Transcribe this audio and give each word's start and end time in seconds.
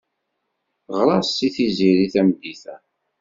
Ɣer-as 0.95 1.33
i 1.47 1.49
Tiziri 1.55 2.07
tameddit-a. 2.13 2.75